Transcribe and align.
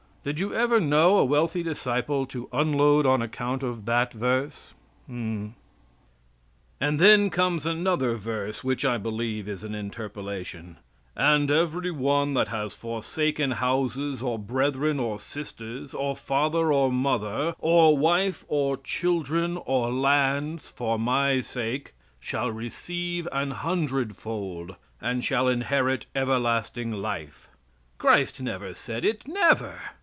Did 0.23 0.39
you 0.39 0.53
ever 0.53 0.79
know 0.79 1.17
a 1.17 1.25
wealthy 1.25 1.63
disciple 1.63 2.27
to 2.27 2.47
unload 2.53 3.07
on 3.07 3.23
account 3.23 3.63
of 3.63 3.85
that 3.85 4.13
verse? 4.13 4.75
And 5.07 5.49
then 6.79 7.31
comes 7.31 7.65
another 7.65 8.13
verse, 8.17 8.63
which 8.63 8.85
I 8.85 8.99
believe 8.99 9.47
is 9.47 9.63
an 9.63 9.73
interpolation: 9.73 10.77
"And 11.15 11.49
every 11.49 11.89
one 11.89 12.35
that 12.35 12.49
has 12.49 12.75
forsaken 12.75 13.49
houses, 13.53 14.21
or 14.21 14.37
brethren 14.37 14.99
or 14.99 15.17
sisters, 15.17 15.91
or 15.91 16.15
father 16.15 16.71
or 16.71 16.91
mother, 16.91 17.55
or 17.57 17.97
wife 17.97 18.45
or 18.47 18.77
children, 18.77 19.57
or 19.65 19.91
lands, 19.91 20.69
for 20.69 20.99
my 20.99 21.31
name's 21.33 21.47
sake, 21.47 21.95
shall 22.19 22.51
receive 22.51 23.27
an 23.31 23.49
hundredfold, 23.49 24.75
and 25.01 25.23
shall 25.23 25.47
inherit 25.47 26.05
everlasting 26.13 26.91
life." 26.91 27.49
Christ 27.97 28.39
never 28.39 28.75
said 28.75 29.03
it. 29.03 29.27
Never. 29.27 29.79